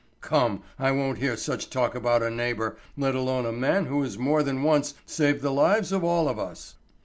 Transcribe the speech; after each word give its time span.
"Come, 0.21 0.63
I 0.79 0.89
won't 0.89 1.19
hear 1.19 1.37
such 1.37 1.69
talk 1.69 1.93
about 1.93 2.23
a 2.23 2.31
neighbor, 2.31 2.75
let 2.97 3.13
alone 3.13 3.45
a 3.45 3.51
man 3.51 3.85
who 3.85 4.01
has 4.01 4.17
more 4.17 4.41
than 4.41 4.63
once 4.63 4.95
saved 5.05 5.43
the 5.43 5.53
lives 5.53 5.91
of 5.91 6.03
all 6.03 6.27
of 6.27 6.39
us. 6.39 6.73